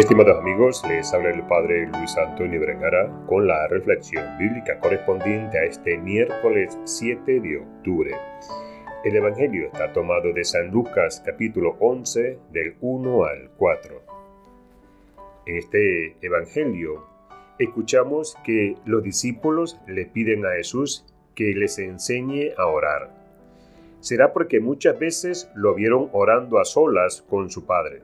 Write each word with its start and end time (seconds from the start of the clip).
Estimados 0.00 0.38
amigos, 0.38 0.82
les 0.88 1.12
habla 1.12 1.28
el 1.28 1.42
Padre 1.46 1.86
Luis 1.86 2.16
Antonio 2.16 2.58
Vergara 2.58 3.22
con 3.26 3.46
la 3.46 3.68
reflexión 3.68 4.38
bíblica 4.38 4.80
correspondiente 4.80 5.58
a 5.58 5.64
este 5.64 5.98
miércoles 5.98 6.78
7 6.84 7.38
de 7.38 7.58
octubre. 7.58 8.10
El 9.04 9.16
Evangelio 9.16 9.66
está 9.66 9.92
tomado 9.92 10.32
de 10.32 10.42
San 10.42 10.70
Lucas 10.70 11.22
capítulo 11.22 11.76
11 11.80 12.38
del 12.50 12.76
1 12.80 13.24
al 13.24 13.50
4. 13.58 14.02
En 15.44 15.56
este 15.56 16.16
Evangelio 16.22 17.04
escuchamos 17.58 18.38
que 18.42 18.76
los 18.86 19.02
discípulos 19.02 19.78
le 19.86 20.06
piden 20.06 20.46
a 20.46 20.52
Jesús 20.52 21.04
que 21.34 21.52
les 21.54 21.78
enseñe 21.78 22.54
a 22.56 22.64
orar. 22.68 23.10
Será 24.00 24.32
porque 24.32 24.60
muchas 24.60 24.98
veces 24.98 25.50
lo 25.54 25.74
vieron 25.74 26.08
orando 26.12 26.58
a 26.58 26.64
solas 26.64 27.20
con 27.28 27.50
su 27.50 27.66
Padre. 27.66 28.00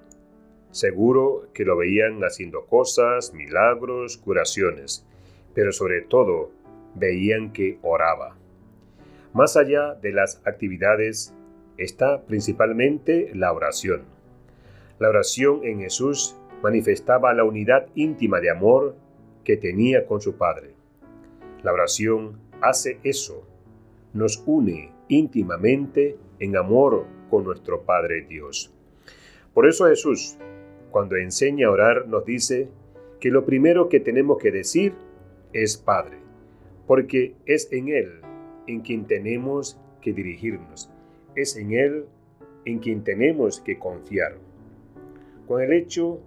Seguro 0.76 1.48
que 1.54 1.64
lo 1.64 1.74
veían 1.74 2.22
haciendo 2.22 2.66
cosas, 2.66 3.32
milagros, 3.32 4.18
curaciones, 4.18 5.06
pero 5.54 5.72
sobre 5.72 6.02
todo 6.02 6.50
veían 6.94 7.54
que 7.54 7.78
oraba. 7.80 8.36
Más 9.32 9.56
allá 9.56 9.94
de 9.94 10.12
las 10.12 10.42
actividades 10.44 11.32
está 11.78 12.26
principalmente 12.26 13.30
la 13.32 13.54
oración. 13.54 14.02
La 14.98 15.08
oración 15.08 15.64
en 15.64 15.80
Jesús 15.80 16.36
manifestaba 16.62 17.32
la 17.32 17.44
unidad 17.44 17.86
íntima 17.94 18.40
de 18.40 18.50
amor 18.50 18.96
que 19.44 19.56
tenía 19.56 20.04
con 20.04 20.20
su 20.20 20.36
Padre. 20.36 20.74
La 21.62 21.72
oración 21.72 22.38
hace 22.60 23.00
eso, 23.02 23.48
nos 24.12 24.42
une 24.44 24.92
íntimamente 25.08 26.18
en 26.38 26.54
amor 26.54 27.06
con 27.30 27.44
nuestro 27.44 27.80
Padre 27.80 28.26
Dios. 28.28 28.74
Por 29.54 29.66
eso 29.66 29.86
Jesús, 29.86 30.36
cuando 30.90 31.16
enseña 31.16 31.68
a 31.68 31.70
orar, 31.70 32.08
nos 32.08 32.24
dice 32.24 32.68
que 33.20 33.30
lo 33.30 33.44
primero 33.44 33.88
que 33.88 34.00
tenemos 34.00 34.38
que 34.38 34.50
decir 34.50 34.94
es 35.52 35.76
Padre, 35.76 36.18
porque 36.86 37.34
es 37.46 37.72
en 37.72 37.88
Él 37.88 38.20
en 38.66 38.80
quien 38.80 39.06
tenemos 39.06 39.80
que 40.00 40.12
dirigirnos, 40.12 40.90
es 41.34 41.56
en 41.56 41.72
Él 41.72 42.06
en 42.64 42.78
quien 42.78 43.04
tenemos 43.04 43.60
que 43.60 43.78
confiar. 43.78 44.36
Con 45.46 45.62
el 45.62 45.72
hecho 45.72 46.20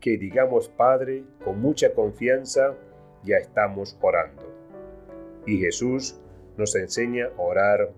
que 0.00 0.16
digamos 0.16 0.68
Padre 0.68 1.24
con 1.44 1.60
mucha 1.60 1.94
confianza, 1.94 2.76
ya 3.22 3.36
estamos 3.36 3.96
orando. 4.00 4.42
Y 5.46 5.58
Jesús 5.58 6.20
nos 6.56 6.74
enseña 6.74 7.26
a 7.26 7.40
orar 7.40 7.92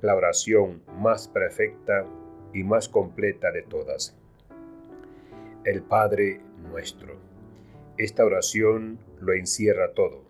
la 0.00 0.16
oración 0.16 0.82
más 0.98 1.28
perfecta 1.28 2.04
y 2.52 2.64
más 2.64 2.88
completa 2.88 3.50
de 3.52 3.62
todas. 3.62 4.16
El 5.64 5.82
Padre 5.82 6.40
nuestro. 6.68 7.14
Esta 7.96 8.24
oración 8.24 8.98
lo 9.20 9.32
encierra 9.32 9.92
todo. 9.94 10.24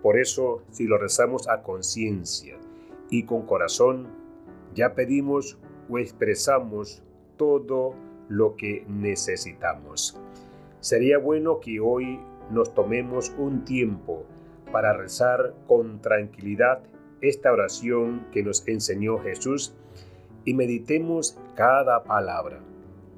Por 0.00 0.16
eso, 0.16 0.62
si 0.70 0.84
lo 0.84 0.96
rezamos 0.96 1.48
a 1.48 1.64
conciencia 1.64 2.56
y 3.10 3.24
con 3.24 3.46
corazón, 3.46 4.06
ya 4.72 4.94
pedimos 4.94 5.58
o 5.88 5.98
expresamos 5.98 7.02
todo 7.36 7.96
lo 8.28 8.54
que 8.54 8.84
necesitamos. 8.86 10.16
Sería 10.78 11.18
bueno 11.18 11.58
que 11.58 11.80
hoy 11.80 12.20
nos 12.52 12.72
tomemos 12.72 13.34
un 13.38 13.64
tiempo 13.64 14.24
para 14.70 14.92
rezar 14.92 15.52
con 15.66 16.00
tranquilidad 16.00 16.80
esta 17.22 17.50
oración 17.50 18.24
que 18.30 18.44
nos 18.44 18.66
enseñó 18.68 19.18
Jesús 19.18 19.74
y 20.44 20.54
meditemos 20.54 21.36
cada 21.56 22.04
palabra 22.04 22.60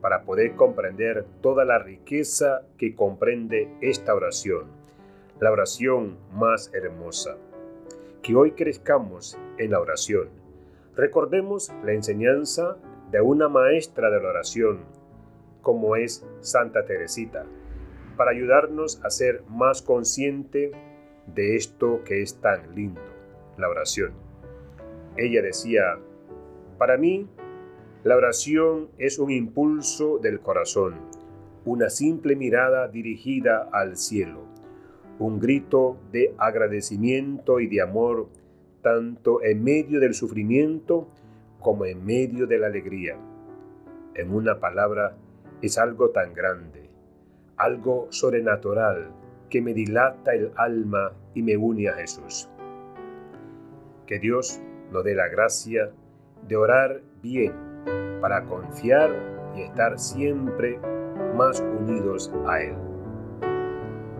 para 0.02 0.24
poder 0.24 0.56
comprender 0.56 1.24
toda 1.40 1.64
la 1.64 1.78
riqueza 1.78 2.62
que 2.76 2.94
comprende 2.94 3.72
esta 3.80 4.14
oración, 4.14 4.66
la 5.40 5.52
oración 5.52 6.18
más 6.34 6.74
hermosa. 6.74 7.36
Que 8.20 8.34
hoy 8.34 8.50
crezcamos 8.52 9.38
en 9.58 9.70
la 9.70 9.80
oración. 9.80 10.28
Recordemos 10.96 11.72
la 11.84 11.92
enseñanza 11.92 12.76
de 13.12 13.20
una 13.20 13.48
maestra 13.48 14.10
de 14.10 14.20
la 14.20 14.30
oración, 14.30 14.80
como 15.62 15.94
es 15.94 16.26
Santa 16.40 16.84
Teresita, 16.84 17.46
para 18.16 18.32
ayudarnos 18.32 19.00
a 19.04 19.10
ser 19.10 19.44
más 19.48 19.82
consciente 19.82 20.72
de 21.26 21.54
esto 21.54 22.02
que 22.04 22.22
es 22.22 22.40
tan 22.40 22.74
lindo, 22.74 23.00
la 23.56 23.68
oración. 23.68 24.12
Ella 25.16 25.42
decía, 25.42 25.98
para 26.76 26.96
mí, 26.96 27.28
la 28.04 28.16
oración 28.16 28.88
es 28.98 29.20
un 29.20 29.30
impulso 29.30 30.18
del 30.18 30.40
corazón, 30.40 30.96
una 31.64 31.88
simple 31.88 32.34
mirada 32.34 32.88
dirigida 32.88 33.68
al 33.72 33.96
cielo, 33.96 34.40
un 35.20 35.38
grito 35.38 35.98
de 36.10 36.34
agradecimiento 36.36 37.60
y 37.60 37.68
de 37.68 37.80
amor, 37.80 38.28
tanto 38.82 39.40
en 39.44 39.62
medio 39.62 40.00
del 40.00 40.14
sufrimiento 40.14 41.06
como 41.60 41.84
en 41.84 42.04
medio 42.04 42.48
de 42.48 42.58
la 42.58 42.66
alegría. 42.66 43.16
En 44.14 44.34
una 44.34 44.58
palabra, 44.58 45.16
es 45.60 45.78
algo 45.78 46.10
tan 46.10 46.34
grande, 46.34 46.90
algo 47.56 48.08
sobrenatural 48.10 49.12
que 49.48 49.62
me 49.62 49.74
dilata 49.74 50.34
el 50.34 50.50
alma 50.56 51.12
y 51.34 51.42
me 51.42 51.56
une 51.56 51.88
a 51.88 51.92
Jesús. 51.92 52.48
Que 54.08 54.18
Dios 54.18 54.60
nos 54.90 55.04
dé 55.04 55.14
la 55.14 55.28
gracia 55.28 55.92
de 56.48 56.56
orar 56.56 57.00
bien 57.22 57.71
para 58.22 58.42
confiar 58.44 59.10
y 59.54 59.62
estar 59.62 59.98
siempre 59.98 60.78
más 61.36 61.60
unidos 61.60 62.32
a 62.46 62.62
Él. 62.62 62.74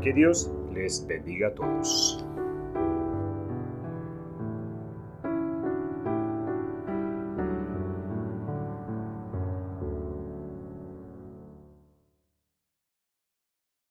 Que 0.03 0.13
Dios 0.13 0.53
les 0.75 1.07
bendiga 1.07 1.49
a 1.49 1.55
todos. 1.55 2.27